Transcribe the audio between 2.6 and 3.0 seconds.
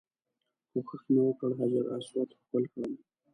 کړم.